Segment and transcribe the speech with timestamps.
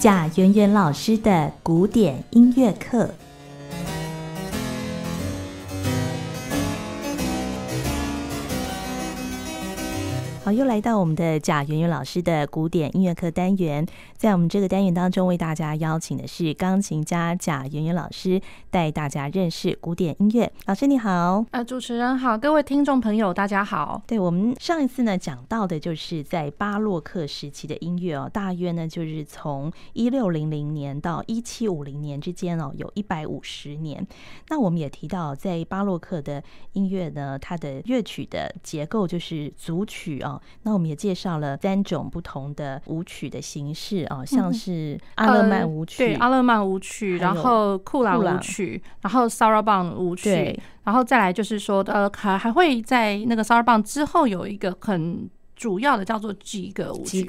[0.00, 3.10] 贾圆圆老师的古典音乐课。
[10.48, 13.86] 好，又来到我们的贾圆圆老师的古典音乐课单元。
[14.16, 18.40] 在我们这个单元当中，为大家邀请的是钢琴家贾圆圆老师，
[18.70, 20.50] 带大家认识古典音乐。
[20.64, 24.00] 老师你好，呃，主持人好，各位听众朋友大家好。
[24.06, 34.06] 对，我们上一次呢讲到的就是在巴洛克时期的音乐哦，大约呢就是从一六零零年到一七五零年之间哦，有一百五十年。
[34.48, 36.42] 那我们也提到，在巴洛克的
[36.72, 40.37] 音乐呢，它的乐曲的结构就是组曲哦。
[40.62, 57.22] 那我们也介绍了三种不同的舞曲的形式啊，像是阿勒曼舞曲，对，阿勒曼舞曲，然后库朗舞曲，然后 Sarabande 舞曲，然后再来就是说，呃，还还会在那个 Sarabande 之后有一个很主要的叫做几个舞曲，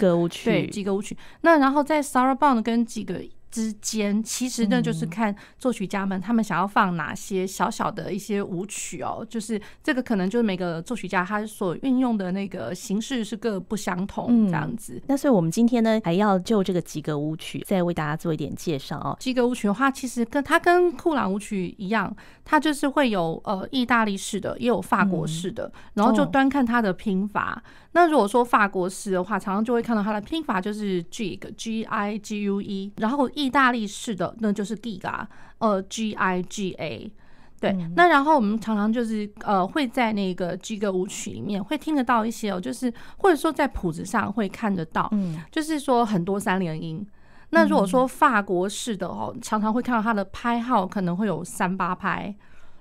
[0.43, 1.17] 对，几个舞曲。
[1.41, 3.15] 那然后在 Sarabande 跟吉格
[3.51, 14.93] 之间，其实呢，就是看作曲家们他们想要放哪些小小的一些舞曲哦，就是这个可能就是每个作曲家他所运用的那个形式是各不相同这样子。
[14.95, 19.15] 嗯、那所以我们今天呢，还要就这个吉格舞曲再为大家做一点介绍哦。
[19.19, 22.15] 吉格舞曲的话，其实跟它跟库朗舞曲一样，
[22.49, 27.61] 它就是会有呃意大利式的，也有法国式的，然后就端看它的拼法。
[27.91, 35.27] 那如果说法国式的话，常常就会看到它的拼法就是 Gigue G I G U E，然后意大利式的那就是 Giga，
[35.59, 37.11] 呃 G I G A，
[37.59, 37.69] 对。
[37.69, 47.05] 嗯、那然后我们常常就是呃会在那个 Gigue 舞曲里面会听得到一些哦，就是或者说在谱子上会看得到，嗯，就是说很多三连音。
[47.51, 52.33] 那如果说法国式的哦，常常会看到它的拍号可能会有三八拍、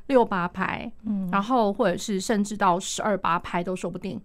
[0.07, 4.21] 六八拍，嗯，然后或者是甚至到十二八拍都说不定。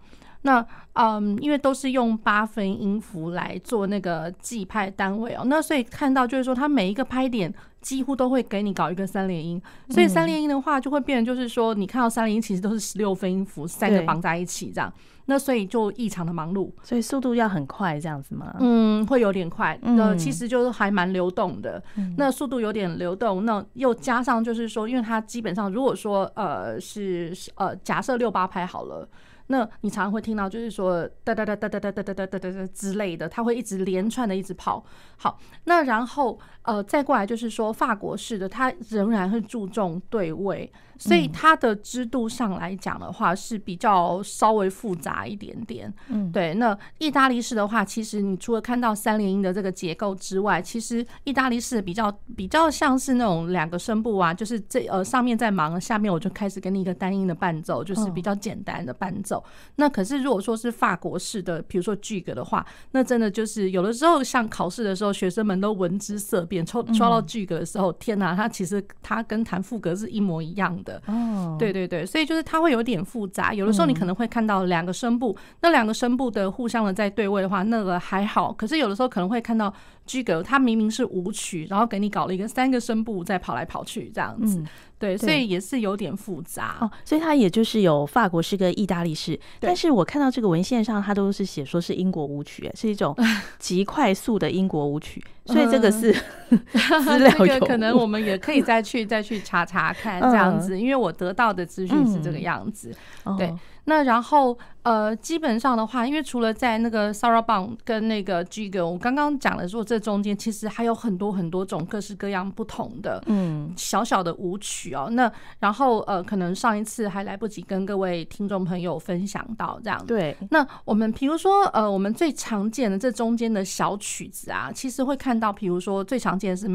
[0.45, 14.91] 那嗯，因为都是用八分音符来做那个记拍单位哦，那所以看到就是说，它每一个拍点几乎都会给你搞一个三连音，所以三连音的话就会变成就是说，你看到三连音其实都是十六分音符，三个绑在一起这样，
[15.25, 18.56] 那所以就异常的忙碌，所以速度要很快这样子吗？
[18.59, 21.81] 嗯，会有点快，那其实就是还蛮流动的，
[22.17, 29.07] 那速度有点流动，那又加上就是说，因为它基本上如果说呃是呃假设六八拍好了。
[29.47, 34.81] 那你常常会听到，就是说哒哒哒哒哒哒哒哒哒哒哒之类的，它会一直连串的一直跑。
[35.17, 40.72] 好，那然后呃再过来就是说法国式的，它仍然会注重对位。
[41.03, 46.53] 所以它的制度上来讲的话是比较稍微复杂一点点，嗯，对。
[46.53, 59.44] 那意大利式的话，其实你除了看到三连音的这个结构之外，其实意大利式比较比较像是那种两个声部啊，就是这呃上面在忙，下面我就开始给你一个单音的伴奏，就是比较简单的伴奏。
[59.75, 70.92] 那可是如果说是法国式的，比如说 Gigue 的话，那真的就是有的时候像考试的时候，学生们都闻之色变，抽抓到 Gigue 的时候，天哪，它其实它跟弹副格是一模一样的。
[71.07, 78.51] 哦，对对对，所以就是它会有点复杂，有的时候你可能会看到两个声部，那两个声部的互相的在对位的话，那个还好。
[78.53, 79.73] 可是有的时候可能会看到
[80.08, 84.64] Gigue，它明明是舞曲，然后给你搞了一个三个声部在跑来跑去这样子。
[85.00, 86.90] 对，所以也是有点复杂哦。
[87.03, 93.14] 所以它也就是有法国式跟意大利式，但是我看到这个文献上，它都是写说是英国舞曲，是一种
[93.59, 95.22] 极快速的英国舞曲。
[95.46, 96.14] 所以这个是
[97.03, 102.96] 资料有，这个可能我们也可以再去再去查查看这样子，因为我得到的资讯是这个样子。
[103.38, 103.53] 对，
[103.85, 115.09] 那然后呃，基本上的话，因为除了在那个 Sarabande 跟那个 Gigue，我刚刚讲的说这中间其实还有很多很多种各式各样不同的嗯小小的舞曲哦。
[115.11, 120.03] 那然后呃，可能上一次还来不及跟各位听众朋友分享到这样。
[120.07, 125.33] 对，那我们比如说呃，我们最常见的这中间的小曲子啊，其实会看。
[125.43, 126.69] 到，比如说最常见的是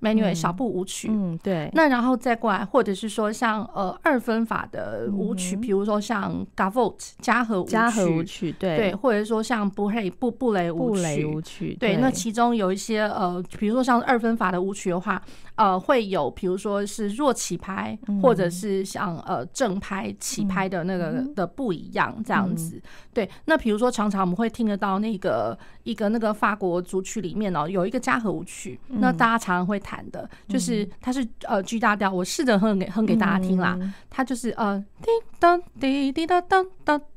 [0.00, 1.70] Menuet，Menuet 小步舞曲，嗯，对。
[1.74, 11.96] 那然后再过来，或者是说像呃二分法的舞曲，比如说像 Gavotte 加和舞曲，加和舞曲，对对，或者说像布黑布布雷舞曲，舞曲，对。
[11.96, 15.22] 那其中有一些呃，比如说像二分法的舞曲的话。
[15.58, 22.80] 呃，会有比如说是弱起拍，或者是像呃正拍起拍的那个的不一样这样子。
[23.12, 33.76] 对，那比如说常常我们会听得到那个一个那个法国组曲里面哦，有一个加和舞曲，那大家常常会弹的，就是它是呃 G 大调，我试着哼给哼给大家听啦，
[34.08, 35.10] 它就是呃滴
[35.40, 36.40] 答滴滴答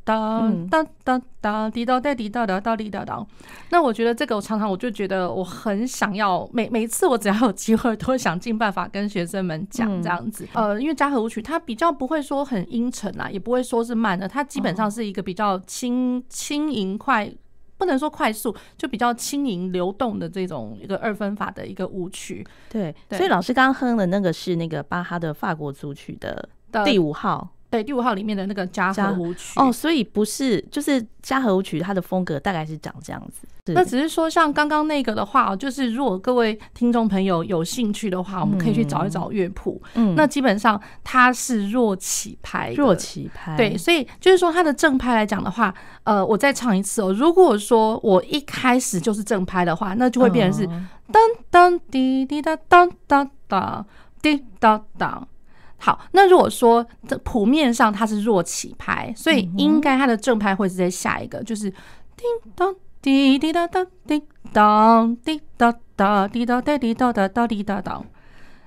[0.03, 0.83] 当当。
[0.83, 3.25] 哒哒哒哒滴答哒滴答哒哒滴答哒。
[3.69, 10.47] 那我觉得这个，我常常我就觉得我很想要，每每次我只要有机会，都会想尽办法跟学生们讲这样子。
[10.53, 17.31] 呃，因为嘉禾舞曲它比较不会说很阴沉啊，也不会说是慢的，它基本上是一个比较轻轻盈快。
[17.77, 22.45] 不能说快速，就比较轻盈流动的这种一个二分法的一个舞曲。
[22.69, 26.47] 对，对所以老师刚刚哼的那个是那个巴哈的法国组曲的
[26.85, 27.49] 第五号。
[27.71, 33.47] 对，第五号里面的那个嘉禾舞曲哦，所以不是就是嘉禾舞曲，它的风格大概是长这样子。
[33.73, 39.81] 那只是说，像刚刚那个的话，就是如果各位听众朋友有兴趣的话，我们可以去找一找乐谱。
[39.93, 43.55] 嗯，那基本上它是弱起拍，弱起拍。
[43.55, 47.13] 对，所以就是说它的正拍来讲的话，呃，我再唱一次哦。
[47.13, 50.67] 如果说我一开始就是正拍的话，那就会变成是
[51.11, 53.85] 当当滴滴答当当当
[54.21, 55.27] 滴答当。
[55.81, 64.21] 好，那如果说这谱面上它是弱起拍，所以应该它的正拍会是在下一个，就是叮当滴滴答答叮
[64.53, 68.05] 当滴答答滴答答滴答答答滴答当。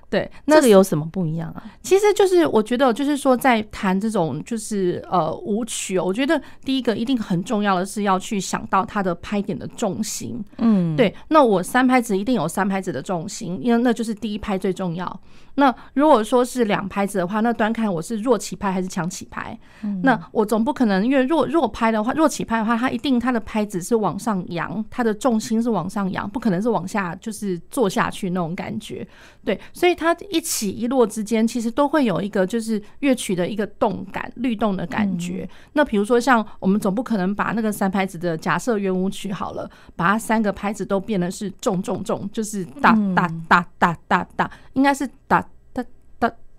[0.07, 1.63] 对，那个有什么不一样啊？
[1.81, 10.41] 其实就是我觉得，就是说在弹这种就是呃舞曲，我觉得第一个一定很重要的是要去想到它的拍点的重心。
[10.59, 11.13] 嗯，对。
[11.29, 15.19] 那我三拍子一定有三拍子的重心，因为那就是第一拍最重要。
[15.55, 19.57] 那如果说是两拍子的话，那端看我是弱起拍还是强起拍。
[20.03, 29.07] 那我总不可能因为弱弱拍的话，弱起拍的话，它一定它的拍子是往上扬，它的重心是往上扬，不可能是往下就是坐下去那种感觉。
[29.43, 30.13] 对，所以它。
[30.29, 35.47] 一起一落之间，其实都会有一个就是乐曲的一个动感、律动的感觉。
[35.73, 45.44] 那比如说，像我们总不可能把那个三拍子的假设圆舞曲好了，把它三个拍子都变得是重重重，就是哒哒哒哒哒哒，应该是哒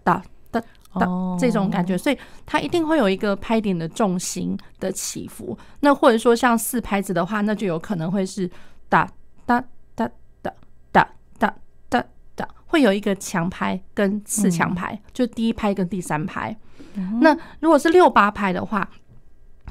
[0.07, 0.23] 哒
[0.53, 0.63] 哒
[0.95, 1.07] 哒
[1.37, 1.99] 这种感觉。
[1.99, 2.17] 所以
[2.47, 5.59] 它一定会有一个拍点的重心的起伏。
[5.81, 8.49] 那或者说像四拍子的话，那就有可能会是
[8.89, 9.07] 哒
[9.45, 9.61] 哒
[9.97, 10.09] 哒
[10.41, 10.53] 哒
[10.93, 11.09] 哒
[11.39, 11.55] 哒
[11.89, 12.05] 哒
[12.37, 12.49] 哒。
[12.67, 16.57] 会有一个强拍跟次强拍，就第一拍跟第三拍。
[17.21, 18.89] 那如果是六八拍的话，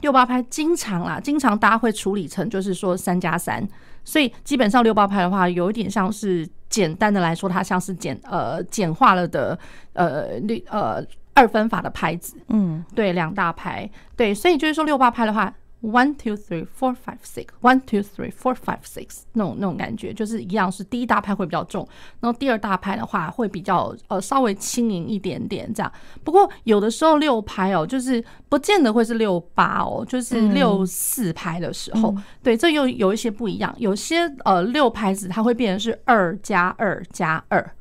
[0.02, 3.68] 六八拍经常啦，经常大家会处理成就是说三加三，
[4.06, 9.60] 所以基本上六八拍的话，有一点像是简单的来说，它像是简呃简化了的
[9.92, 11.04] 呃六呃
[11.34, 12.38] 二分法的拍子。
[12.48, 15.54] 嗯，对，两大拍，对，所以就是说六八拍的话。
[15.86, 21.88] One two three four five six, one two three four five six，那种那种感觉就是一样，是第一大拍会比较重，
[22.20, 25.92] 然后第二大拍的话会比较呃稍微轻盈一点点这样。
[26.24, 33.72] 不过有的时候六拍哦，就是不见得会是六八哦，就是六四拍的时候，对，这又有一些不一样。
[33.78, 37.72] 有些呃六拍子它会变成是二加二加二。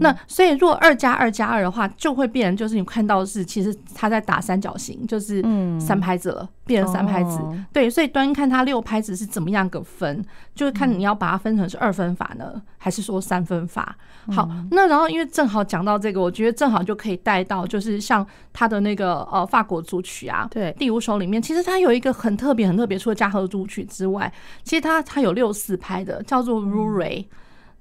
[0.00, 5.42] 那所以，如果二加二加二的话，就会变成就是你看到的是，其实他在打三角形，就是
[5.80, 7.40] 三拍子了，变成三拍子。
[7.72, 10.24] 对，所以端看他六拍子是怎么样个分，
[10.54, 13.96] 就是看你要把它分成是二分法呢，还是说三分法。
[14.28, 24.32] 好，那然后因为正好讲到这个，我觉得正好就可以带到，就是像他的那个呃法国组曲啊，对，第五首里面，其实它有一个很特别很特别，除了加和组曲之外，
[24.62, 27.24] 其实它它有六四拍的，叫做 Roure，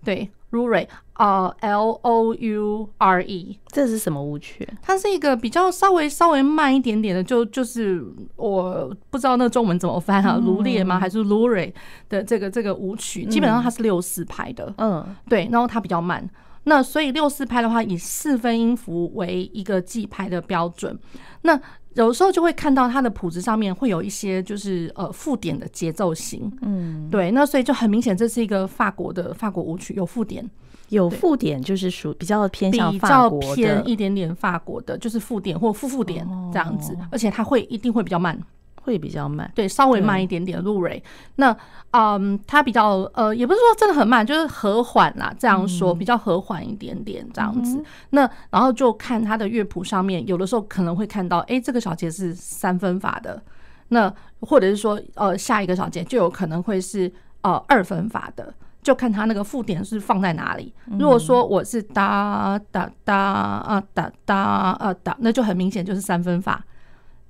[0.04, 0.32] 对。
[0.52, 4.68] Loure 啊，L O U R E，这是什么舞曲？
[4.82, 8.04] 它是一个比较稍微稍微慢一点点的，就就是
[8.36, 11.00] 我不知道那中文怎么翻啊，卢列吗？
[11.00, 11.72] 还是 Loure
[12.10, 13.26] 的这个这个舞曲？
[13.26, 16.30] 基本上它是六四拍的，嗯，对，然后它比较慢。
[16.66, 20.98] 那所以六四拍的话，以四分音符为一个记拍的标准。
[21.42, 21.60] 那
[21.96, 30.50] 有时候就会看到它的谱子上面会有一些就是呃附点的节奏型，嗯，对，那所以就很明显这是一一个法国的法国舞曲，有附点，
[30.90, 38.40] 有附点就是属比较偏向法国的，比较偏一点点法国的，就是附点或附附点这样子，而且它会一定会比较慢。
[38.82, 40.52] 会比较慢，对，稍微慢一点点。
[40.62, 41.02] 路蕊，
[41.38, 41.56] 那
[41.92, 45.34] 嗯，它比较呃，也不是说真的很慢，就是和缓啦。
[45.40, 47.84] 这样说比较和缓一点点这样子。
[48.12, 53.42] 那然后就看它的乐谱上面，有的时候可能会看到，哎，这个小节是三分法的。
[53.88, 57.12] 那或者是说，呃，下一个小节就有可能会是
[57.42, 60.74] 呃二分法的，就看他那个附点是放在哪里。
[61.00, 66.64] 如果说我是哒哒哒啊哒哒啊哒，那就很明显就是三分法。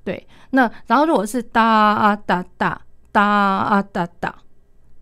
[0.04, 2.82] 对，那然后如果是哒啊哒哒
[3.12, 4.36] 哒啊哒哒。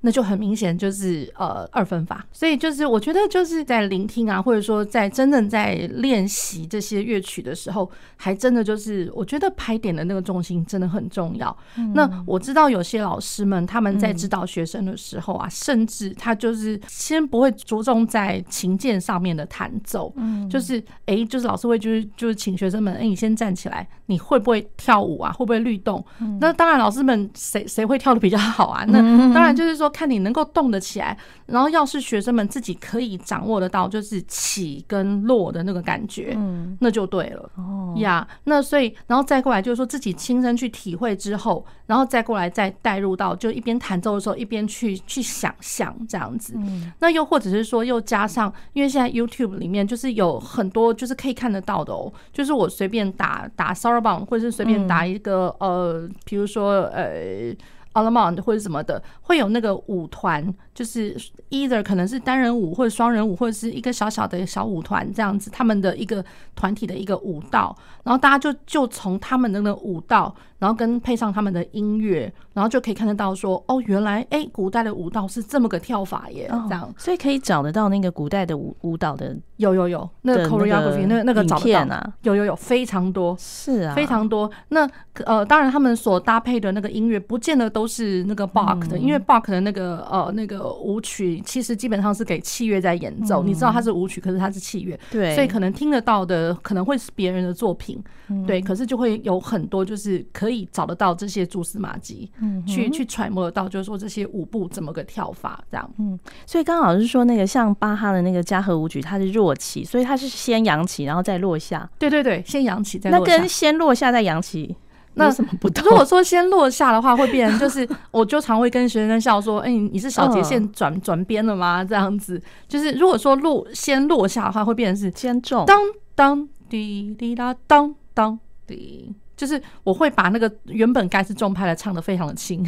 [0.01, 11.55] 那就很明显就是呃二分法，所以就是我觉得就是在聆听啊，或者说在真正在练习这些乐曲的时候，还真的就是我觉得拍点的那个重心真的很重要。
[11.93, 25.29] 那我知道有些老师们他们在指导学生的时候啊，甚至他就是先不会着重在琴键上面的弹奏，嗯就是哎，就是老师会就是就是请学生们，哎，你先站起来，你会不会跳舞啊？
[25.33, 26.01] 会不会律动？
[26.39, 28.85] 那当然，老师们谁谁会跳的比较好啊？
[28.87, 29.01] 那
[29.33, 29.88] 当然就是说。
[29.89, 31.17] 说看你能够动得起来，
[31.47, 37.49] 然后要是学生们自己可以掌握得到，就是起跟落的那个感觉，嗯，那就对了。
[37.55, 46.53] 哦呀，那所以然后再过来就是说自己亲身去体会之后，然后再过来再带入到就一边弹奏的时候一边去去想象这样子。
[46.57, 57.55] 嗯，那又或者是说又加上，因为现在 YouTube 里面就是有很多就是可以看得到的哦，就是我随便打打 Sarabande 或者是随便打一个呃，比如说呃。
[57.93, 61.15] 奥拉蒙或者什么的，会有那个舞团，就是
[61.49, 66.23] either 可能是单人舞或者双人舞，或者是一个小小的小舞团这样子，他们的一个
[66.55, 70.35] 团体的一个舞蹈，然后大家就就从他们的那个舞蹈。
[70.59, 84.51] 然后跟配上他们的音乐，然后就可以看得到说，哦，原来哎，古代的舞蹈是这么个跳法耶，这样，所以可以找得到那个古代的舞舞蹈的，有有有，那个 choreography 那那个照片啊，有有有非常多，是啊，非常多。
[84.67, 84.85] 那
[85.25, 93.41] 呃，当然他们所搭配的那个音乐，不见得都是那个 Bach 的，因为 Bach 的那个呃那个舞曲，其实基本上是给器乐在演奏。
[93.43, 98.03] 你知道它是舞曲，可是它是器乐，对，所以可能听得到的可能会是别人的作品，
[98.45, 100.48] 对，可是就会有很多就是可以。
[100.49, 113.33] 可以找得到这些蛛丝马迹，嗯，去去揣摩得到，就是说这些舞步怎么个跳法，这样，嗯，所以刚好是说那个像巴哈的那个嘉禾舞曲，它是弱起，所以它是先扬起，然后再落下，对对对，先扬起再落下。
[113.33, 114.75] 那跟先落下再扬起，
[115.13, 115.83] 那什么不同？
[115.85, 121.85] 如果说先落下的话，会变成就是，我就常会跟学生笑说，哎，你是小节线转转边了吗？
[121.85, 125.79] 这样子，就是如果说落先落下的话，会变成是先重，当
[126.15, 129.13] 当滴滴答当当滴。
[129.39, 132.61] 就是我会把那个原本该是重拍的唱的非常的轻，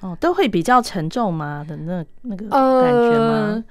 [0.00, 1.62] 哦，都会比较沉重吗？
[1.68, 3.28] 的那那个感觉吗？
[3.28, 3.64] 呃，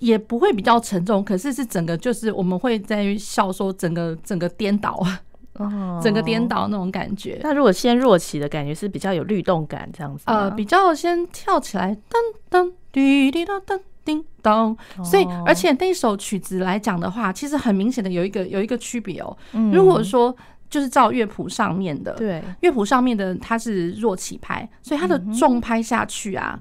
[0.00, 5.00] 也不会比较沉重，可是是整个就是我们会在于笑说整个整个颠倒，
[5.52, 7.38] 哦，整个颠倒那种感觉。
[7.44, 12.16] 那如果先弱起的感觉是比较有律动感这样子，呃，比较先跳起来，噔
[12.50, 19.36] 噔滴滴答噔叮咚，所以而且那首曲子来讲的话，其实很明显的有一个有一个区别哦。
[19.72, 20.34] 如果说
[20.68, 26.58] 就是照乐谱上面的，对，乐谱上面的它是弱起拍，所以它的重拍下去啊。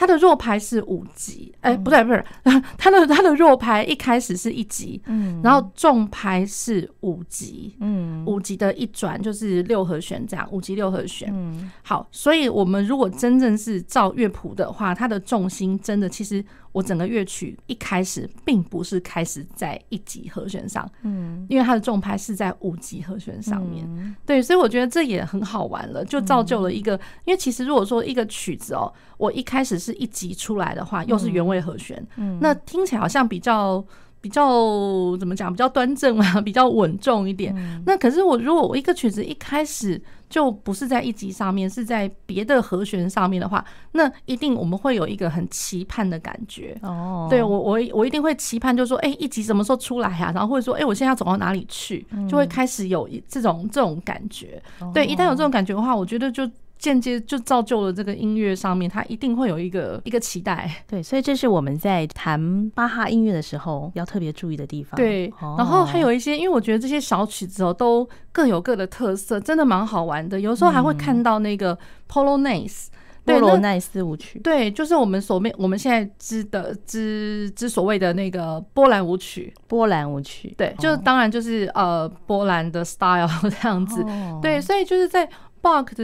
[0.00, 2.24] 它的弱拍是五级，哎，不对，不是，
[2.78, 16.44] 它的它的弱拍一开始是一级，嗯，然后重拍是五级，嗯，五级的一转就是六和弦这样，五级六和弦，嗯，好，所以我们如果真正是照乐谱的话，它的重心真的其实
[16.78, 26.92] 我整个乐曲一开始并不是开始在一级和弦上，嗯，因为它的重拍是在五级和弦上面，对，所以我觉得这也很好玩了，就造就了一个，
[27.24, 29.88] 因为其实如果说一个曲子哦，我一开始是。
[29.88, 33.82] 是一级出来的话，又是原位和弦，嗯，嗯，那听起来好像比较
[34.20, 37.54] 比较怎么讲，比较端正嘛， 比较稳重一点。
[37.56, 46.76] 嗯、那可是我如果我一个曲子一开始就不是在一级上面，是在别的和弦上面的话，那一定我们会有一个很期盼的感觉。
[46.82, 50.32] 哦，对我我我一定会期盼，就是说，哎、欸，一级什么时候出来啊？
[50.34, 52.06] 然后或者说，哎、欸，我现在要走到哪里去？
[52.28, 54.60] 就会开始有这种这种感觉。
[54.92, 56.48] 对，一旦有这种感觉的话，我觉得就。
[56.78, 60.70] 间接就造就了这个音乐上面，它一定会有一个一个期待。
[60.86, 64.96] 对，所以这是我们在弹巴哈音乐的时候要特别注意的地方。
[64.96, 70.38] 对，然后还有一些，因为我觉得这些小曲子哦，都各有各的特色，真的蛮好玩的。
[70.40, 71.76] 有时候还会看到那个
[72.08, 72.86] Polonaise，
[73.24, 74.38] 波罗奈斯舞曲。
[74.38, 79.52] 对，就是我们所面我们现在知的知之所谓的那个波兰舞曲。
[79.66, 84.04] 波兰舞曲，对，就当然就是呃波兰的 style 这样子。
[84.40, 85.28] 对，所以就是在。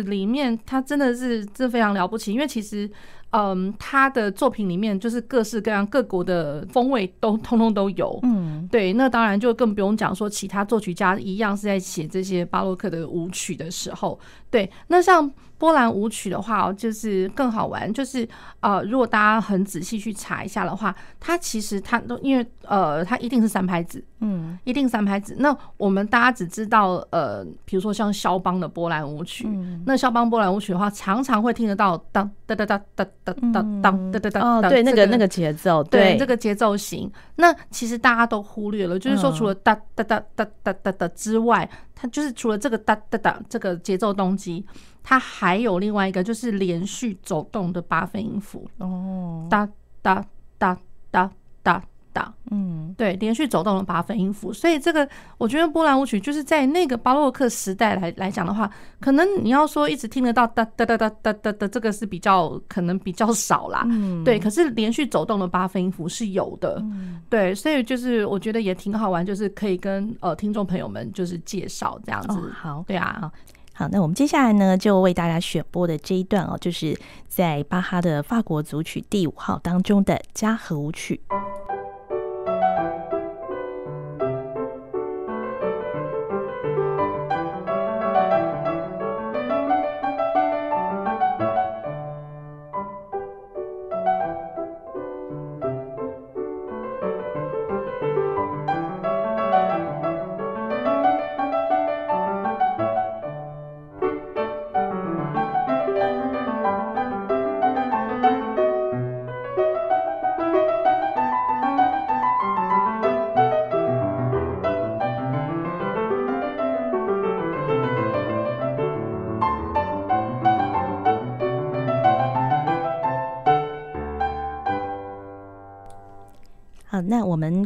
[0.04, 2.90] 里面，他真的是这非常了不起，因为其实，
[3.30, 8.18] 嗯，他的作品里面就是各式各样各国的风味都 通通都有。
[8.22, 14.18] 嗯，对，那当然就更不用讲说其他作曲家一样是在写这些巴洛克的舞曲的时候，
[14.50, 15.30] 对，那像。
[15.64, 17.90] 波兰舞曲的话，就是更好玩。
[17.90, 18.28] 就是
[18.60, 25.34] 呃，如果大家很仔细去查一下的话，它其实它都因为呃，它一定是三拍子，嗯，一定三拍子。
[25.38, 29.48] 那我们大家只知道呃，比如说像肖邦的波兰舞曲，
[29.86, 34.28] 那肖邦波兰舞曲的话，常常会听得到当哒哒哒哒哒哒当哒哒。
[34.28, 37.10] 哒哦，对，那个那个节奏，对，这个节奏型。
[37.36, 44.64] 那其实大家都忽略了，就是说除了哒哒哒哒哒哒哒之外，它就是除了这个哒哒哒这个节奏动机。
[45.06, 49.68] 它还有另外一个，就是连续走动的八分音符哦，哒
[50.00, 50.24] 哒
[50.56, 50.74] 哒
[51.10, 51.30] 哒
[51.62, 54.52] 哒哒，嗯，对，连续走动的八分音符。
[54.52, 55.06] 所以这个
[55.36, 64.38] 我觉得波兰舞曲就是在那个巴洛克时代来来讲的话，可能你要说一直听得到哒哒哒哒哒哒哒这个是比较可能比较少啦，嗯，对。
[64.38, 66.82] 可是连续走动的八分音符是有的，
[67.28, 67.54] 对。
[67.54, 73.30] 所以就是我觉得也挺好玩，就是可以跟呃听众朋友们就是介绍这样子，好，对啊。
[73.76, 81.20] 好，那我们接下来呢，就为大家选播的这一段哦，就是在巴哈的法国组曲第五号当中的加和舞曲。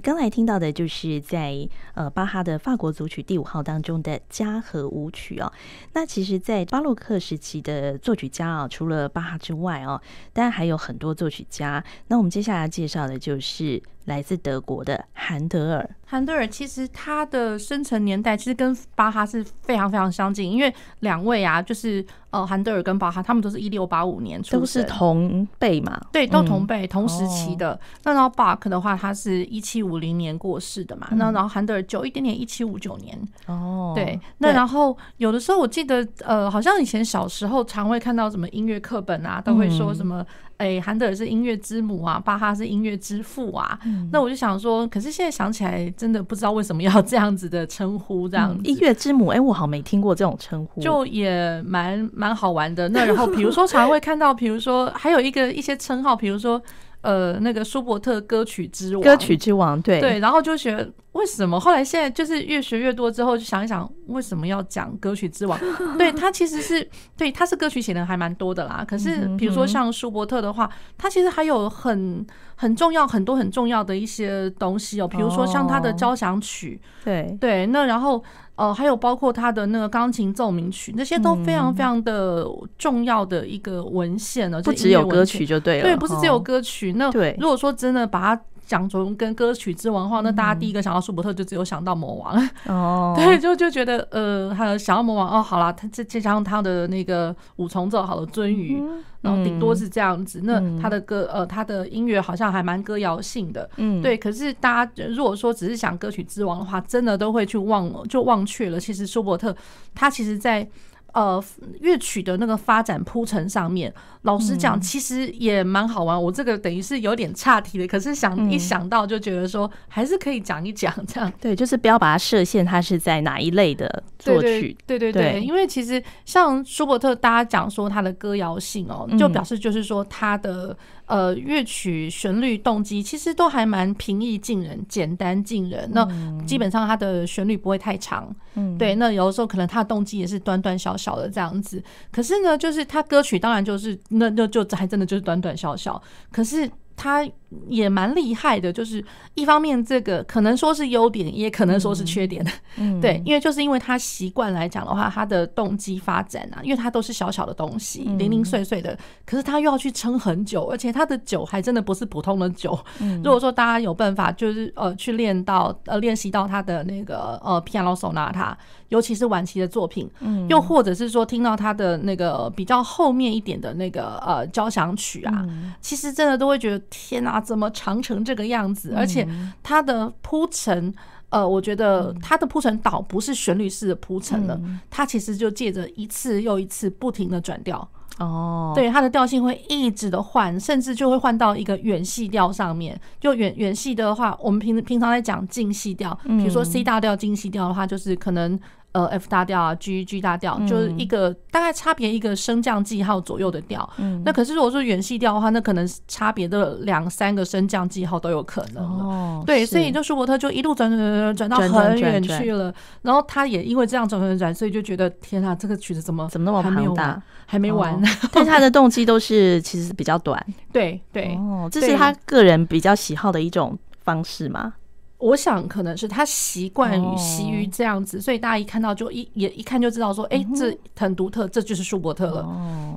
[0.01, 5.53] 刚才听到的就是在呃巴哈的法国组曲第五号当中的家和舞曲哦。
[5.93, 10.01] 那其实，在巴洛克时期的作曲家啊，除了巴哈之外哦，
[10.33, 11.83] 当然还有很多作曲家。
[12.09, 15.91] 那我们接下来介绍的就是来自德国的韩德尔。
[16.07, 27.73] 韩德尔其实他的生成年代其实跟巴哈是非常非常相近，因为两位啊，就是呃韩德尔跟巴哈，他们都是一六八五年出生，都是同辈嘛，对，都同辈、嗯、同时期的。
[27.73, 33.21] 哦、那然后巴克的话，他是一七五零年过世的嘛，那、嗯、然后韩德尔久一点点，一七五九年。
[33.45, 40.23] 哦，对，那然后有的时候我记得，呃，好像以前小时候常会看到什么音乐课本啊，都会说什么。
[40.23, 40.27] 嗯
[40.59, 43.79] 哎，韩德尔是音乐之母啊，巴哈是音乐之父啊。
[43.85, 49.29] 嗯、那我就想说，可是现在想起来，真的不知道为什么要这样子的称呼，这样音乐之母。
[49.29, 52.89] 哎，我好像没听过这种称呼，就也蛮蛮好玩的。
[52.91, 56.61] 那然后，比如说常会看到，比如说还有一个一些称号，比如说。
[57.01, 61.59] 呃，那个舒伯特歌曲之王，歌曲之王，对对，然后就觉得为什么？
[61.59, 65.59] 后来现在就是越学越多之后，就想一想为什么要讲歌曲之王？
[65.99, 68.85] 对，他其实是对，他是歌曲写的还蛮多的啦。
[68.87, 78.23] 可是比如说像舒伯特的话，他其实还有很很重要很多很重要的一些东西哦，比如说像他的交响曲，对对，那然后。
[78.59, 82.45] 呃，还有包括他的那个钢琴奏鸣曲，那些都非常非常的
[82.77, 84.61] 重要的一个文献呢。
[84.63, 86.93] 不只有歌曲就对了，对，不是只有歌曲。
[86.95, 92.49] 那如果说真的把它讲中跟歌曲之王的话，那大家第一个想到舒伯特就只有想到魔王。
[92.67, 98.81] 哦， 对，就就觉得呃，还有想到魔王哦，好了，他再加上他的那个五重奏，好了，鳟鱼。
[99.21, 104.17] 然后顶多是这样子，那他的歌呃，他的音乐好像还蛮歌谣性的，嗯，对。
[104.17, 108.79] 可是大家如果说只是想歌曲之王的话，真的都会去忘就忘却了。
[108.79, 109.57] 其实舒伯特
[109.95, 110.69] 他其实在。
[111.15, 111.43] 呃，
[111.81, 113.93] 乐曲的那个发展铺陈上面，
[114.29, 116.23] 老实讲，其实也蛮好玩。
[116.23, 121.33] 我这个等于是有点岔题的，可是想一想到就觉得说，还是可以讲一讲这样。
[121.41, 124.77] 对，就是不要把它设限，它是在哪一类的作曲。
[124.87, 130.77] 对对对，因为其实像舒伯特，大家讲说他的歌谣性哦，就表示就是说他的。
[131.09, 135.89] 呃，乐曲旋律动机其实都还蛮平易近人、简单近人。
[135.95, 136.07] 那
[136.47, 138.95] 基本上他的旋律不会太长，嗯，对。
[138.97, 141.83] 那有的时候可能他的动机也是短短小小的这样子。
[142.13, 146.01] 可是呢，就是他歌曲当然就是那那就还真的就是短短小小。
[146.31, 146.71] 可是。
[147.01, 147.25] 他
[147.69, 149.03] 也蛮厉害的，就是
[149.35, 152.45] 一方面这个可能说是优点，也可能说是缺点。
[152.75, 162.77] 嗯，对，因为就是因为他习惯来讲的话，他的动机发展啊，因为他都是小小的东西，零零碎碎的，可是他又要去撑很久，而且他的酒还真的不是普通的酒。
[163.23, 168.57] 如果说大家有办法，就是呃去练到呃练习到他的那个呃 Piano Sonata，
[168.89, 175.47] 尤其是晚期的作品，嗯又或者是说听到他的那个比较后面一点的那个呃交响曲啊，
[175.81, 176.79] 其实真的都会觉得。
[176.91, 178.95] 天哪，怎么长成这个样子？
[178.97, 179.29] 而且
[179.63, 180.93] 它的铺陈，
[181.29, 184.59] 呃，我觉得它的铺陈倒不是旋律式的铺陈了，
[184.91, 187.87] 它其实就借着一次又一次不停的转调。
[188.19, 192.99] 哦，对，它的调性会一直的换，甚至就会换到一个远细调上面。
[193.21, 198.59] 就远远细的话，我们平平常在讲近细调，比如说 C 大调近细调的话，就是可能。
[198.99, 203.89] 呃，F 大调啊，G G 大调，就是一个大概差别一个升降记号左右的调。
[203.99, 208.85] 嗯，那可是如果说远系调的话，那可能差别的两三个升降记号都有可能。
[208.85, 212.75] 哦，对，所以就舒伯特就一路转转转转到很远去了。
[213.03, 218.03] 然后他也因为这样转转转，所以就觉得天啊，这个曲子怎么怎么那么庞大，还没完。
[218.33, 220.45] 但是他的动机都是其实比较短。
[220.73, 224.75] 对对哦，这是他个人比较喜好的一种方式吗？
[225.19, 232.49] 我想可能是他习惯于习于这样子，所以大家一看到就一也一看就知道说，哎，这很独特，这就是舒伯特了。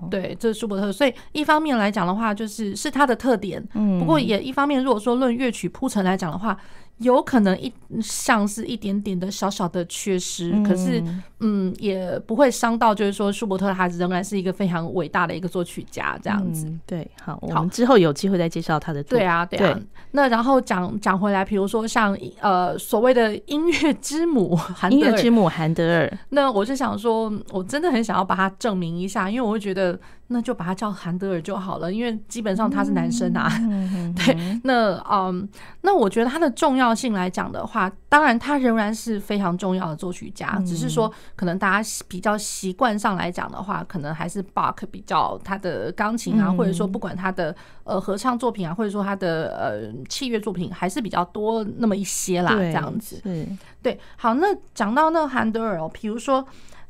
[0.10, 0.92] 对，这是舒伯特。
[0.92, 3.62] 所以一方面来讲的话，就是是他的特点。
[4.00, 6.56] 不过也一方面，如果说论乐曲铺陈来讲的话，
[6.98, 11.04] 有可能一像是一点点的小小的缺失，嗯、可是
[11.40, 16.68] 嗯，也不会伤到，就是说舒伯特他仍然是一个非常伟大的一个作曲家，这样子。
[16.68, 19.18] 嗯、对，好，我们之后有机会再介绍他的作。
[19.18, 19.74] 对啊，对啊。
[19.74, 30.00] 对那然后讲讲回来，比如说像呃所谓的音乐之母韩音乐之母韩德尔，那我就想说，我真的很想要把它证明一下，因为我会觉得。
[30.32, 33.48] 那就把他叫韩德尔就好了，因为基本上他是男生啊。
[33.62, 35.48] 嗯、对，那嗯，
[35.82, 53.20] 那我觉得他的重要性来讲的话，当然他仍然是非常重要的作曲家，嗯、只是说可能大家比较习惯上来讲的话，可能还是巴克比较他的钢琴啊，嗯、或者说不管他的呃合唱作品啊，或者说他的呃器乐作品还是比较多那么一些啦，这样子。
[53.24, 53.48] 对，
[53.82, 56.46] 对，好，那讲到那个韩德尔哦，比如说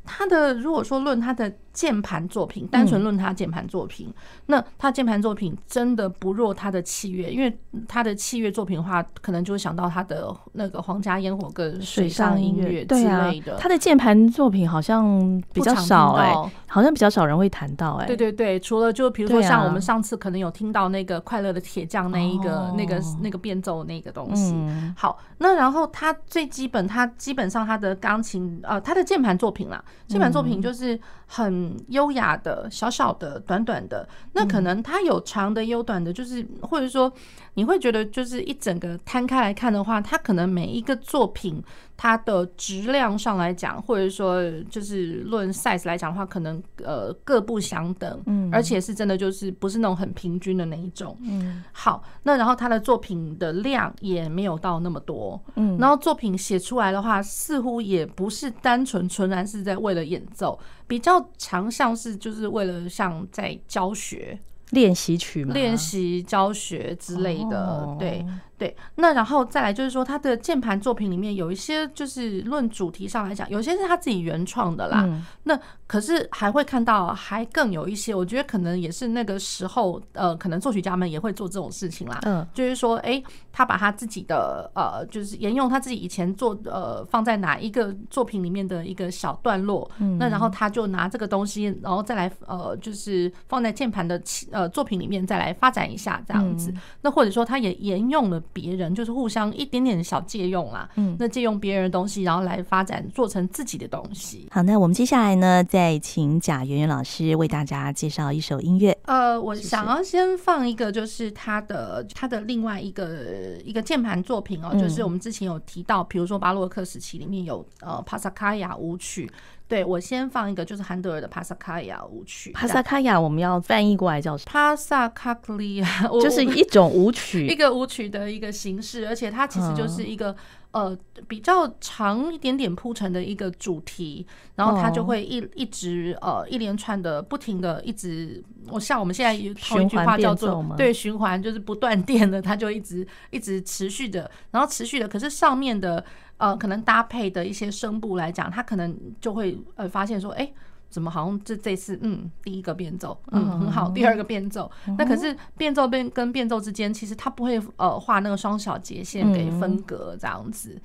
[0.05, 1.51] 他的，如果说论他的。
[1.73, 4.13] 键盘作品，单纯论他键盘作品，嗯、
[4.47, 7.57] 那他键盘作品真的不弱他的器乐，因为
[7.87, 13.55] 他的器乐作品的话，可能就会想到他的那个皇家烟火跟水上音乐之类的。
[13.55, 18.07] 啊、他的键盘作品好像比较少哎、欸，好像比较少人会谈到哎、欸。
[18.07, 24.53] 对对对，除了就比如说像我们上次可能有听到那个快乐的铁匠那一个、啊、那个那个变奏那个东西。
[24.53, 31.60] 嗯、好，那然后他最基本，他基本上他的钢琴呃，他的键盘作品啦，键盘作品就是很。
[31.61, 37.11] 嗯，优雅的，小小的，短短的，那可能它有长的，有短的，就是或者说
[37.53, 41.63] 你会觉得，就是一整个摊开来看的话，它可能每一个作品。
[41.97, 64.39] 它的质量上来讲，或者说就是论 size 来讲的话，可能呃各不相等，嗯，而且是真的就是不是那种很平均的那一种，嗯，好，那然后他的作品的量也没有到那么多，嗯，然后作品写出来的话，似乎也不是单纯纯然是在为了演奏，比较常像是就是为了像在教学
[64.71, 68.25] 练习曲吗，练习教学之类的，对。
[68.61, 75.01] 对，那然后再来就是说，他的键盘作品里面有一些，就是论主题上来讲，有些是他自己原创的啦。
[75.03, 82.19] 嗯、那可是还会看到，还更有一些，我觉得可能也是那个时候，呃，可能作曲家们也会做这种事情啦。
[82.21, 83.19] 嗯，就是说，哎，
[83.51, 94.21] 他把他自己的呃，就是沿用他自己以前做呃，放在哪一个作品里面的一个小段落，嗯，那然后他就拿这个东西，然后再来呃，就是放在键盘的
[94.51, 96.69] 呃作品里面再来发展一下这样子。
[96.69, 98.39] 嗯、那或者说，他也沿用了。
[98.53, 104.47] 别人就是互相一点点小借用啦，嗯，那借用别人的东西，然后来发展做成自己的东西。
[104.51, 108.97] 好，那我们接下来呢，再请贾圆圆老师为大家介绍一首音乐。
[109.05, 119.29] 呃，我想要先放一个，就是他的他的另外一个一个键盘作品哦，就是我们之前有提到，比如说巴洛克时期里面有呃帕萨卡亚舞曲。
[119.71, 122.51] 对，我先放一个，就是韩德尔的帕萨卡亚舞曲。
[122.51, 124.37] 帕萨卡亚我们要翻译过来叫？
[124.39, 125.87] 帕萨卡克利亚，
[126.21, 130.35] 就是一种舞曲， 一个舞曲的一个形式，而且它其实就是一个、嗯、
[130.71, 146.03] 呃比较长一点点铺陈的一个主题，然后它就会一一直呃一连串的不停的一直，我像我们现在有一句话叫做对循环，就是不断电的，它就一直一直持续的，然后持续的，可是上面的。
[146.41, 150.53] 呃，可能搭配的一些声部来讲，它可能就会呃发现说，哎、欸，
[150.91, 160.79] 怎么好像这这次嗯第一个变奏嗯很好，第二个变奏，那可是变奏变跟变奏之间，其实它不会呃画那个双小节线给分隔这样子。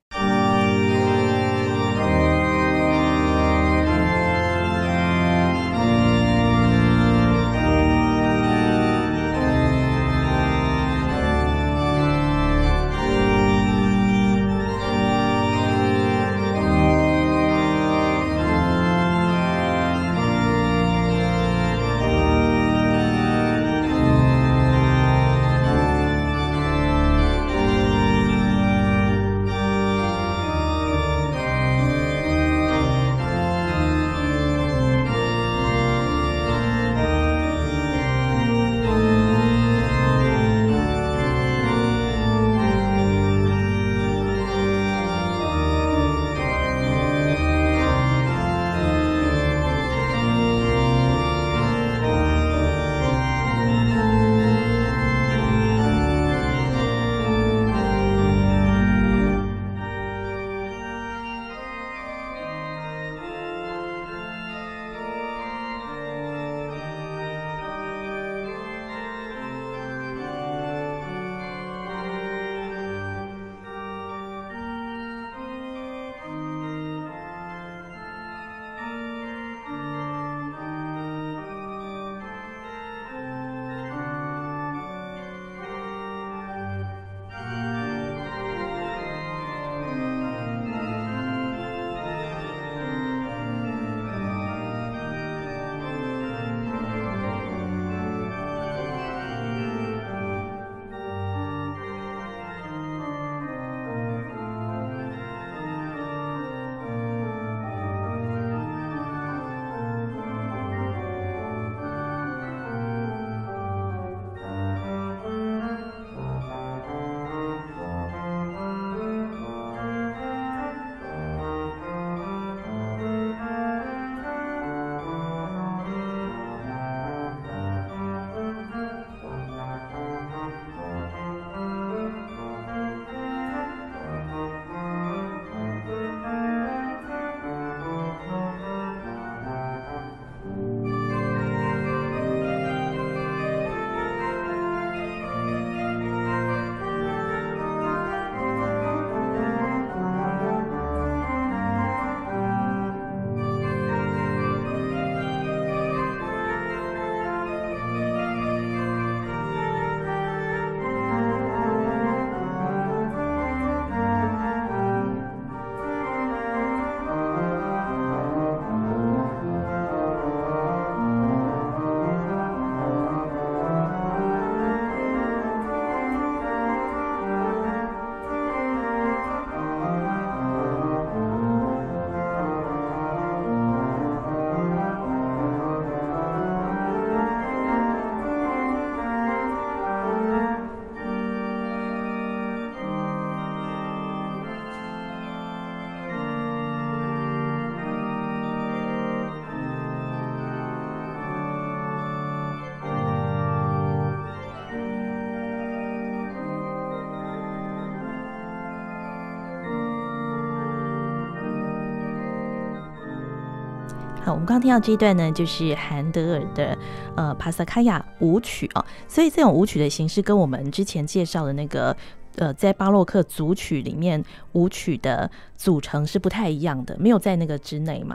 [214.37, 216.77] 我们刚刚听到这一段呢，就是韩德尔的
[217.17, 221.97] 呃帕萨卡亚舞曲哦，所以这种舞曲的形式跟我们之前介绍的那个
[222.37, 224.23] 呃在巴洛克组曲里面
[224.53, 228.15] 舞曲的组成是不太一样的，没有在那个之内吗？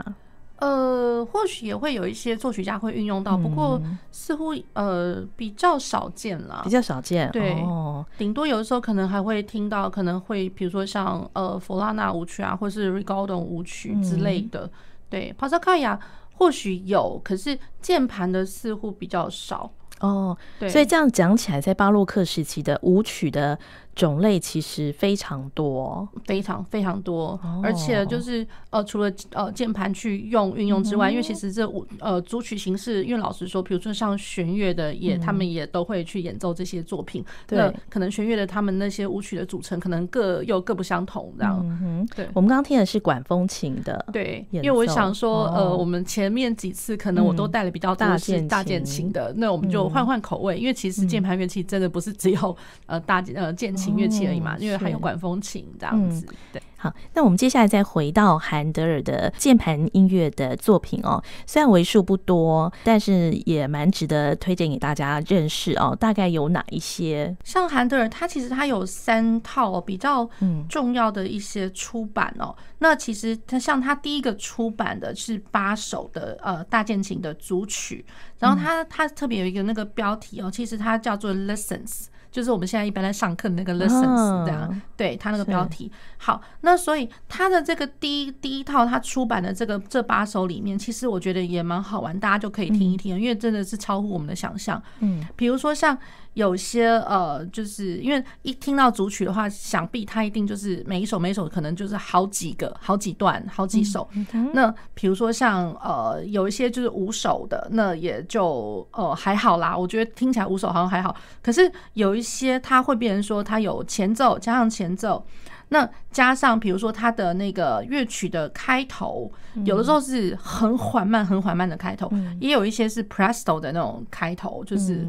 [0.60, 3.82] 呃，或许也会有一些作曲家会运用到，不过
[4.12, 7.28] 似乎呃比较少见了，比较少见。
[7.32, 14.66] 对，哦，顶多有的时候可能还会听到，可能会比如说像呃弗拉纳舞曲啊，或是 Rigaudon 舞曲之类的。
[14.66, 14.70] 嗯
[15.12, 16.00] 对，帕萨卡亚
[16.34, 19.70] 或许有，可是键盘的似乎比较少
[20.00, 20.36] 哦。
[20.58, 23.58] 对，所以这样讲起来，在巴洛克时期的舞曲的。
[23.94, 37.22] 种类其实非常多，非常非常多，而且就是呃，除了呃键盘去用运用之外，因为其实这舞呃组曲形式，因为老实说，比如说像弦乐的也，他们也都会去演奏这些作品。
[37.46, 41.60] 对，可能弦乐的他们那些舞曲的组成，可能各又各不相同，这样。
[41.62, 53.70] 嗯对，我们刚刚听的是管风琴的，对，因为我想说，呃，我们前面几次可能我都带了比较大件大键琴的，那我们就换换口味，因为其实键盘乐器真的不是只有呃大呃键。
[53.82, 56.26] 琴乐器而已嘛，因为还有管风琴这样子。
[56.52, 65.96] 对，好，那我们接下来再回到韩德尔的键盘音乐的作品哦，虽然为数不多，但是也蛮值得推荐给大家认识哦。
[65.98, 67.36] 大概有哪一些？
[67.44, 70.28] 像韩德尔，他其实他有三套比较
[70.68, 72.54] 重要的一些出版哦。
[72.78, 78.04] 那其实他像他第一个出版的是八首的呃大键琴的组曲，
[78.38, 82.06] 然后他他特别有一个那个标题哦，其实它叫做 Lessons。
[82.32, 85.92] 就是我们现在一般在上课的那个 lessons 这样，对他那个标题。
[86.16, 94.82] 好，那所以他的这个第一第一套他出版的这个这八首里面，其实我觉得也蛮好玩，大家就可以听一听，因为真的是超乎我们的想象。
[94.98, 95.96] 嗯，比如说像。
[96.34, 104.08] 有些呃，就是因为一听到组曲的话，想必它一定就是每一首每一首可能就是好几个、好几段、好几首。
[104.54, 109.76] 那比如说像呃，有一些就是五首的，那也就呃还好啦。
[109.76, 115.24] 我觉得听起来五首好像还好，可是有一些它会变成说它有前奏加上前奏，
[115.72, 119.32] 那加上比如说它的那个乐曲的开头，
[119.64, 122.08] 有的时候是很缓慢、很缓慢的开头，
[122.38, 125.08] 也有一些是 presto 的那种开头，就是。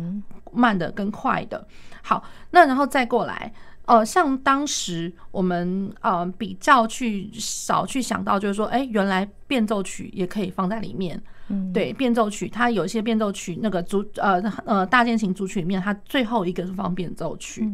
[0.56, 1.67] 慢的跟快的，
[2.04, 3.52] 好，那然后再过来，
[3.86, 17.67] 呃，像当时我们呃比较去少去想到，就是说，哎，原来变奏曲也可以放在里面，嗯，对，变奏曲它有一些变奏曲，那个主呃呃大键琴主曲里面，它最后一个是放变奏曲，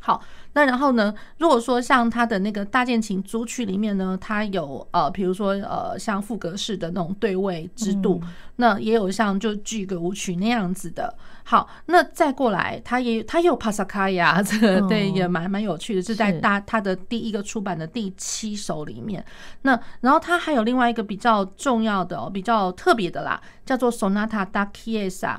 [0.00, 0.22] 好。
[0.54, 8.20] 那然后呢，如果说像他的那个大键琴组曲里面呢，它有呃，比如说呃，像赋格式的那种对位制度，
[8.56, 11.16] 那也有像就剧个舞曲那样子的。
[11.44, 19.24] 好，那再过来，它也它也有帕萨卡亚，这个对也蛮蛮有趣的，是在大它的第一个出版的第七首里面。
[19.62, 25.38] 那然后它还有另外一个比较重要的、比较特别的啦，叫做 Sonata da Chiesa。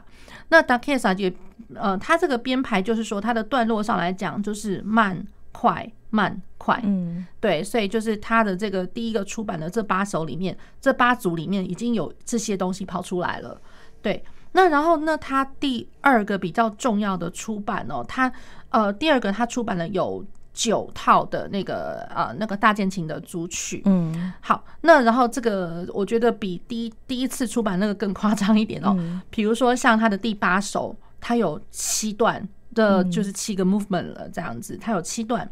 [0.50, 1.32] 那 da Chiesa 也。
[1.76, 13.60] 呃，它这个编排就是说，它的段落上来讲就是慢快慢快，嗯，对，所以就是它的这个第一个出版的这八首里面，这八组里面已经有这些东西跑出来了，
[14.02, 14.24] 对。
[14.56, 18.32] 那然后那它第二个比较重要的出版哦，它
[18.70, 20.24] 呃第二个它出版了有
[20.54, 28.96] 九套的那个呃那个大键琴的组曲，嗯，好，那然后这个我觉得比第一第一次出版那个更夸张一点哦，
[29.32, 30.96] 比如说像他的第八首。
[31.26, 35.50] 它有七段的，就是七个 movement 了，这样子，它有七段，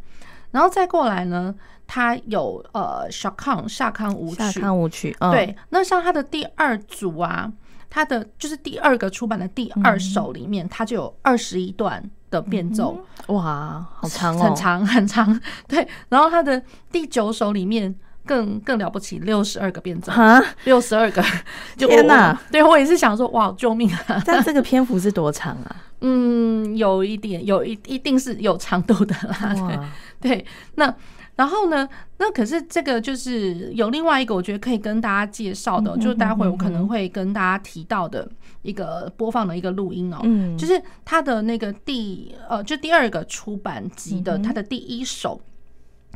[0.52, 1.56] 然后再过来呢，
[1.88, 7.50] 它有呃小康夏康舞曲，夏康舞曲，对，那像它的第二组啊，
[7.90, 17.96] 它的就是第二个出版的第二首里面，它就有二十一段的变奏，哇，好长哦，很长很长， 对，然后它的第九首里面。
[18.26, 20.12] 更更了不起，六十二个变奏，
[20.66, 21.24] 六十二个，
[21.78, 22.40] 天哪！
[22.52, 24.22] 对，我也是想说，哇，救命啊！
[24.26, 25.76] 但这个篇幅是多长啊？
[26.02, 29.90] 嗯，有一点，有一一定是有长度的啦。
[30.20, 30.94] 对，对，那
[31.36, 31.88] 然后呢？
[32.18, 38.30] 那可是这个就是有另外一个，我觉得可以跟大家介绍的，就待会我可能会跟大家提到的
[38.62, 45.42] 一个播放的一个录音哦，嗯，就是他的那个第呃，就第二个出版集的他的第一首。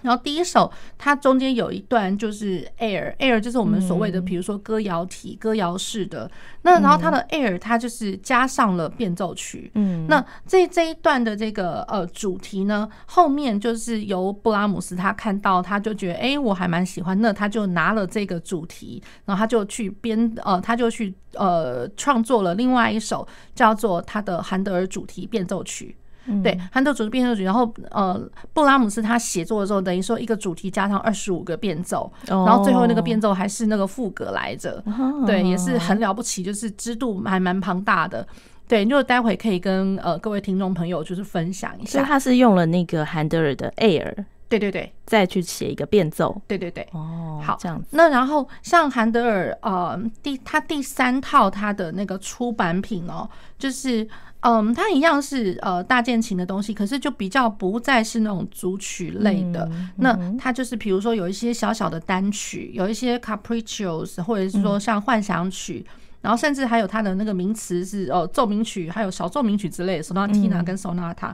[0.02, 6.30] 然后第一首，它中间有一段就是 air，air 就是我们所谓的，比如说歌谣体、歌谣式的。
[6.62, 9.72] 那然后它的 air，它就是加上了变奏曲。
[9.76, 25.96] 嗯，那这这一段的这个呃主题呢，后面就是由布拉姆斯他看到，他就觉得哎，我还蛮喜欢，那他就拿了这个主题，然后他就去编呃，他就去呃创作了另外一首叫做他的韩德尔主题变奏曲。
[26.28, 27.44] 嗯、对，汉德尔主题变奏曲。
[27.44, 28.20] 然后呃，
[28.54, 34.84] 布拉姆斯他写作的时候，等于说一个主题加上二十五个变奏，哦、然后最后那个变奏还是那个副格来着。
[34.86, 38.28] 哦、对，也是很了不起，就是知度还蛮庞大的。
[38.68, 41.92] 对，就待会可以跟呃各位听众朋友就是分享一下。
[41.92, 44.26] 所以他是用了那个韩德尔的 Air。
[44.48, 46.40] 对对对，再去写一个变奏。
[46.48, 47.88] 对对对，哦，好，这样子。
[47.92, 54.08] 那然后像韩德尔，呃，第他第三套他的那个出版品哦，就是
[54.48, 59.68] 嗯，它一样是呃大键琴的东西，可是就比较不再是那种组曲类的。
[59.72, 71.34] 嗯、那它就是比如说有一些小小的单曲，有一些 capriccios，或者是说像幻想曲，嗯、然后甚至还有它的那个名词是哦奏鸣曲，还有小奏鸣曲之类的，sonatina 跟 sonata。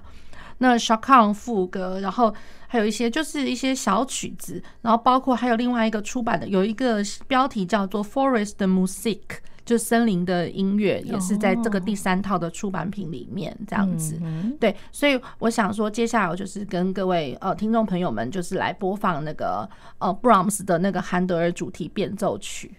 [0.59, 2.33] 那 chaconne 赋格，然后
[2.67, 9.19] 还有一些就是一些小曲子，然后包括还有另外一个出版的，有一个标题叫做 Forest Music，
[9.65, 14.19] 就森林的音乐，也是在这个第三套的出版品里面这样子。
[14.59, 19.69] 对，所以我想说，接下来我就是跟各位呃听众朋友们，就是来播放那个
[19.99, 22.71] 呃 Brahms 的那个韩德尔主题变奏曲。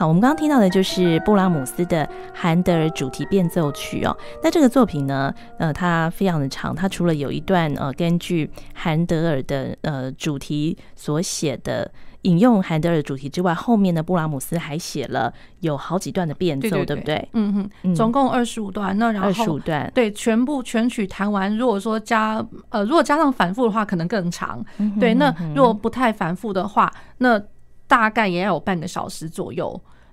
[0.00, 4.16] 好，我们刚刚听到的就是布拉姆斯的韩德尔主题变奏曲哦。
[4.42, 11.92] 那这个作品呢，呃，它非常的长，它除了有一段呃根据韩德尔的呃主题所写的
[12.22, 17.28] 引用韩德尔主题之外，后面的布拉姆斯还写了有好几段的变奏，对，对，对，对不对？
[17.34, 18.98] 嗯哼，总共二十五段。
[18.98, 24.64] 那然后二十五段，对，全部全曲弹完，如果说加呃，如果加上反复的话，可能更长。
[24.78, 27.38] 嗯、哼对，那如果不太反复的话，那
[27.90, 29.68] 大概也要有半个小时左右。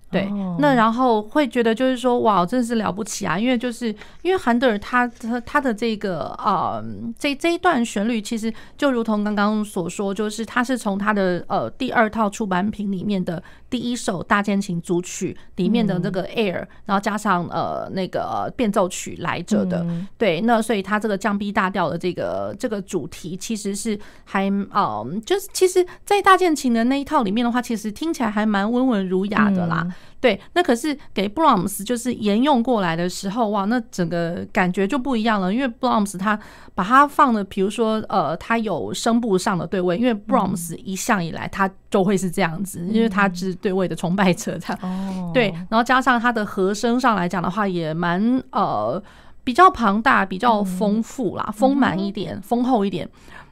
[0.09, 3.37] 对，哦、那然后会觉得就是说，哇，真的是了不起啊！
[3.37, 3.87] 因为就是
[4.21, 6.81] 因为韩德尔他他他的这个呃
[7.19, 19.79] 这这一段旋律，其实就如同刚刚所说，就是他是从他的呃第二套出版品里面的第一首大键琴组曲里面的这个 Air，、嗯、然后加上呃那个变奏曲来着的。
[19.89, 29.81] 嗯、对，那所以他这个降 B 大调的这个这个主题，其实是还嗯、呃，就是其实在大键琴的那一套里面的话，其实听起来还蛮温文儒雅的啦。
[29.83, 35.53] 嗯对，那可是给布朗姆斯就是沿用过来的时候，哇，那整个感觉就不一样了。
[35.53, 36.37] 因为布朗姆斯他
[36.73, 45.31] 把它放的，比如说呃，他有声部上的对位，因为布朗姆斯一向以来他就会是这样子，因为他是对位的崇拜者，这样。
[45.33, 49.01] 对，然后加上他的和声上来讲的话，也蛮呃
[49.43, 53.07] 比较庞大、比较丰富啦，丰满一点、丰厚一点。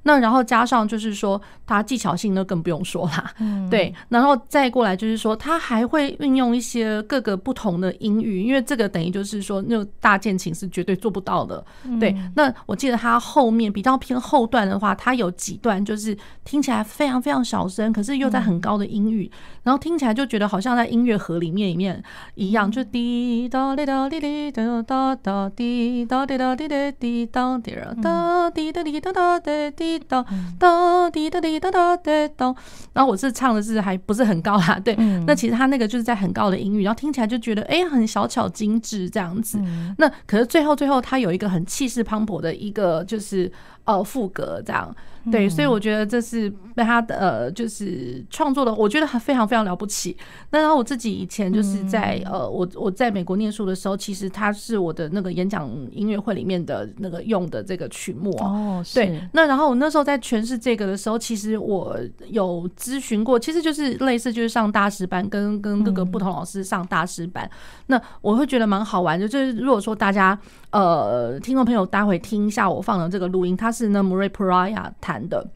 [0.08, 11.66] 那然后加上就是说，它技巧性那更不用说啦，嗯、对，然后再过来就是说，它还会运用一些各个不同的音域，因为这个等于就是说，那种大键琴是绝对做不到的，
[12.00, 12.16] 对。
[12.36, 19.30] 那我记得它后面比较偏后段的话，它有几段就是听起来非常非常小声，可是又在很高的音域，
[19.64, 22.04] 然后听起来就觉得好像在音乐盒里面里面
[22.36, 29.40] 一样，就滴答滴答滴滴答答答滴答滴答滴答滴答滴答滴答滴答答
[29.72, 30.06] 滴滴。
[30.08, 30.26] 哒
[30.60, 32.54] 哒滴哒滴哒哒滴哒，
[32.94, 39.60] 然后我是唱的是还不是很高啦，对，那其实他那个就是在很高的音域，然后听起来就觉得哎很小巧精致这样子。
[39.98, 43.52] 那可是最后最后他有一个很气势磅礴的一个就是
[43.86, 44.96] 呃副歌这样。
[45.32, 50.16] 对，所以我觉得这是被他的呃，就是创作的，我觉得非常非常了不起。
[50.52, 58.84] 那然后我自己以前就是在呃，我我在美国念书的时候，其实他是我的那个演讲音乐会里面的那个用的这个曲目哦。
[58.94, 61.98] 对，那然后我那时候在诠释这个的时候，其实我
[62.28, 67.50] 有咨询过，其实就是类似就是上大师班，跟跟各个不同老师上大师班。
[67.88, 70.38] 那我会觉得蛮好玩的，就是如果说大家
[70.70, 75.15] 呃听众朋友待会听一下我放的这个录音，他是那 Murray Puraya 弹。
[75.16, 75.48] 弹的。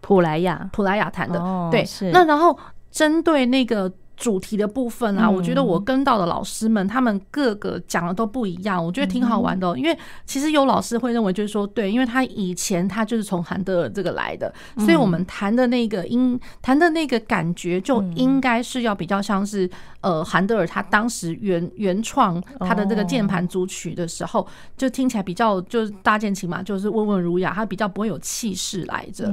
[0.00, 2.10] 普莱亚，普莱亚弹的，对，是。
[2.10, 2.56] 那然后
[2.90, 3.92] 针对那个。
[4.20, 9.74] 主题的部分啊，我觉得我跟到的老师们，他们各个讲的都不一样，我觉得挺好玩的喔。
[9.74, 19.68] 因为其实有老师会认为，就是说，对，因为他以前他就是从韩德尔这个来的，所以我们弹的那个音，弹的那个感觉就应该是要比较像是
[20.02, 24.46] 呃韩德尔他当时原原创他的这个键盘组曲的时候，
[24.76, 29.32] 就听起来比较就是大键琴嘛，就是温文儒雅，他比较不会有气势来着。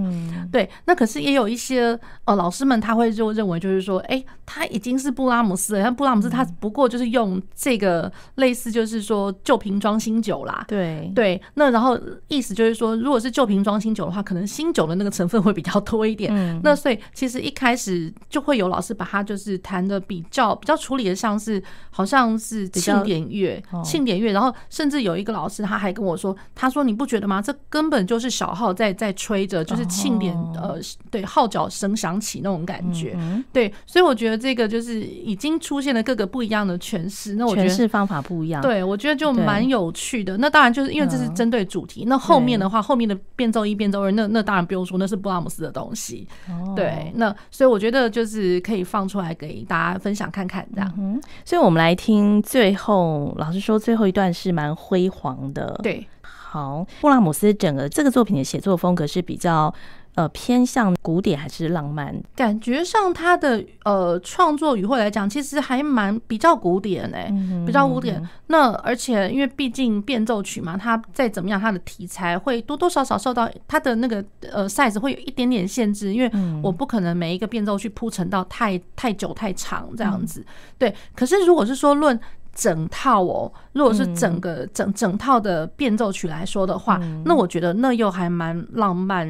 [0.49, 4.65] 对，那可是也有一些呃老师们他会就认为就是说，哎，他。
[4.77, 10.63] 已经是布拉姆斯了，像布拉姆斯他不过就是用这个类似，就是说旧瓶装新酒啦。
[10.67, 16.31] 对对，那然后意思就是说，如果是旧瓶装新酒的话，可能新酒的那个成分会比较多一点。
[16.31, 24.31] 嗯，那所以其实一开始就会有老师把它就是弹的比较比较处理的像是好像是庆典乐，庆典乐。
[24.31, 27.41] 然后甚至有一个老师他还跟我说，他说你不觉得吗？
[27.41, 30.77] 这根本就是小号在在吹着，就是庆典呃
[31.09, 33.17] 对号角声响起那种感觉。
[33.51, 34.66] 对，所以我觉得这个。
[34.67, 40.37] 就是已经出现了各个不一样的诠释，那我觉得诠释方法不一样，对，我觉得就蛮有趣的。
[40.37, 46.27] 那当然就是因为这是针对主题，那后面的话，后面的变奏一、变奏二，那那当然不用说，那是布拉姆斯的东西。
[46.75, 50.93] 对，那所以我觉得就是可以放出来给大家分享看看这样。
[50.97, 55.79] 嗯，所以我们来听最后，老师说最后一段是蛮辉煌的。
[55.83, 59.73] 对，好，布拉姆斯整个这个作品的写作风格是比较。
[60.17, 62.11] 呃，偏向古典还是浪漫？
[62.35, 67.31] 感觉上他的呃创作语汇来讲，其实还蛮比较古典哎，
[67.67, 68.27] 比较古典。
[68.47, 76.31] 那而且因为毕竟变奏曲嘛，它再怎么样，它的题材会多多少少受到它的那个呃 size 会有一点点限制，因为
[76.63, 80.43] 我不可能每一个变奏去铺陈到太太久太长这样子。
[80.79, 82.19] 对，可是如果是说论。
[82.57, 89.29] 整套哦，如果是整个整整套的变奏曲来说的话，那我觉得那又还蛮浪漫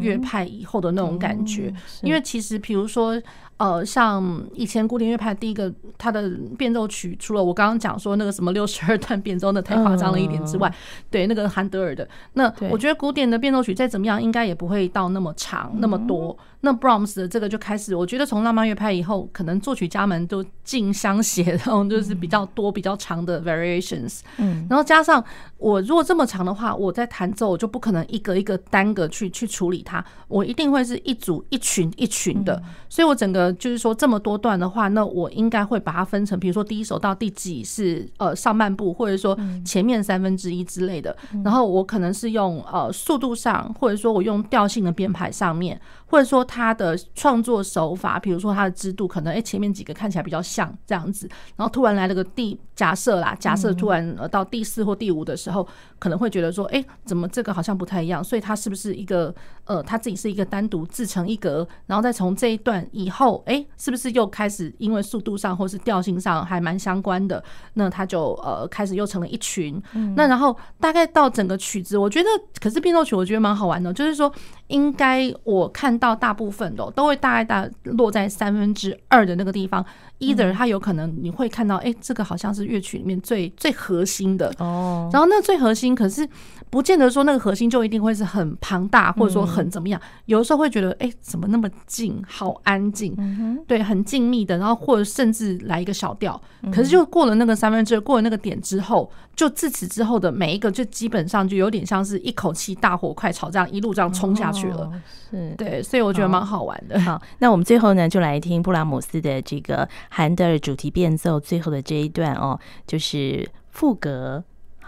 [0.00, 3.20] 乐派以后的那种感觉，因为其实比如说。
[3.62, 10.74] 呃，像以前古典乐派第一个它的变奏曲，除了我刚刚讲说那个什么六十二段变奏，那太夸张了一点之外，
[11.08, 16.36] 对那个韩德尔的，那我觉得古典的变奏曲再怎么样，应该也不会到那么长那么多。
[16.64, 24.20] 那 Brahms 的这个就开始，我觉得从浪漫乐派以后，可能作曲家们都竞相写，然后就是比较多比较长的 variations。
[24.38, 25.22] 嗯，然后加上
[25.58, 33.51] 我如果这么长的话，我在弹奏我就不可能一个一个单个去去处理它，我一定会是一组一群一群的，所以我整个。
[33.52, 41.16] 呃，就是说这么多段的话，那我应该会把它分成，比如说第一首到第几是呃上半部，或者说前面三分之一之类的。
[41.44, 45.80] 然后我可能是用呃速度上，或者说我用调性的编排上面，
[46.12, 55.66] 或者说他的创作手法，比如说他的制度，可能哎前面几个看起来比较像这样子，然后突然来了个第假设啦，假设突然呃到第四或第五的时候，
[55.98, 58.22] 可能会觉得说，哎，怎么这个好像不太一样？
[58.22, 59.34] 所以他是不是一个
[59.64, 67.42] 呃他自己是一个单独自成一格，然后再从这一段以后，哎，是不是又开始因为速度上或是调性上还蛮相关的？
[67.72, 69.82] 那他就呃开始又成了一群。
[70.14, 72.28] 那然后大概到整个曲子，我觉得
[72.60, 74.30] 可是变奏曲，我觉得蛮好玩的，就是说
[74.72, 79.84] 应该我看到大部分的都会大概大落在三分之二的那个地方。
[80.18, 85.10] Either 它有可能你会看到，哎，这个好像是乐曲里面最最核心的哦。
[85.12, 86.26] 然后那最核心，可是
[86.72, 90.00] 不见得说那个核心就一定会是很庞大，或者说很怎么样。
[90.24, 93.14] 有的时候会觉得，哎，怎么那么静，好安静，
[93.68, 94.56] 对，很静谧的。
[94.56, 96.40] 然后或者甚至来一个小调，
[96.72, 104.90] 可是就过了那个三分之二，过了那个点之后，就自此之后的每一个，就基本上就有点像是一口气大火快炒这样一路这样冲下去了。
[105.30, 106.98] 是对，所以我觉得蛮好玩的。
[107.00, 109.86] 好，那我们最后呢，就来听布拉姆斯的这个。
[110.08, 114.42] 韩德尔主题变奏最后的这一段哦，就是副格。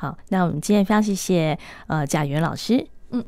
[0.04, 3.24] 好，那我们今天非常谢谢呃贾元老师，嗯。